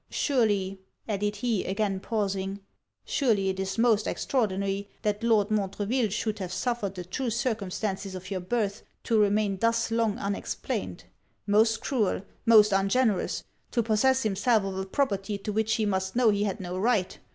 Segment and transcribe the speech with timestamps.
[0.09, 2.59] Surely,' added he, again pausing
[3.05, 8.31] 'surely it is most extraordinary that Lord Montreville should have suffered the true circumstances of
[8.31, 11.03] your birth to remain thus long unexplained.
[11.45, 12.23] Most cruel!
[12.47, 13.43] most ungenerous!
[13.69, 17.19] to possess himself of a property to which he must know he had no right!